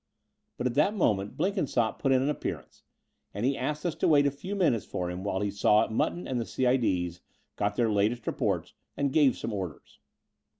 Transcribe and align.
But 0.57 0.65
at 0.65 0.73
that 0.73 0.95
moment 0.95 1.37
Blenkinsopp 1.37 1.99
put 1.99 2.11
in 2.11 2.23
an 2.23 2.29
ap 2.31 2.41
pearance; 2.41 2.81
and 3.35 3.45
he 3.45 3.55
asked 3.55 3.85
us 3.85 3.93
to 3.97 4.07
wait 4.07 4.25
a 4.25 4.31
few 4.31 4.55
minutes 4.55 4.83
for 4.83 5.11
him 5.11 5.23
while 5.23 5.41
he 5.41 5.51
saw 5.51 5.87
Mutton 5.89 6.27
and 6.27 6.41
the 6.41 6.45
C.LD.'s, 6.47 7.21
got 7.55 7.75
their 7.75 7.91
latest 7.91 8.25
reports, 8.25 8.73
and 8.97 9.13
gave 9.13 9.37
some 9.37 9.53
orders. 9.53 9.99